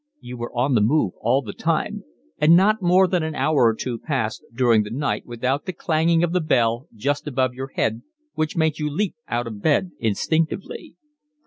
You 0.19 0.35
were 0.35 0.51
on 0.57 0.73
the 0.73 0.81
move 0.81 1.13
all 1.21 1.43
the 1.43 1.53
time, 1.53 2.05
and 2.39 2.55
not 2.55 2.81
more 2.81 3.07
than 3.07 3.21
an 3.21 3.35
hour 3.35 3.67
or 3.67 3.75
two 3.75 3.99
passed 3.99 4.43
during 4.51 4.81
the 4.81 4.89
night 4.89 5.27
without 5.27 5.65
the 5.67 5.73
clanging 5.73 6.23
of 6.23 6.33
the 6.33 6.41
bell 6.41 6.87
just 6.95 7.27
above 7.27 7.53
your 7.53 7.67
head 7.75 8.01
which 8.33 8.57
made 8.57 8.79
you 8.79 8.89
leap 8.89 9.13
out 9.27 9.45
of 9.45 9.61
bed 9.61 9.91
instinctively. 9.99 10.95